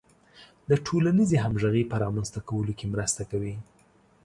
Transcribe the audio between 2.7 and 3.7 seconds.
کې مرسته کوي.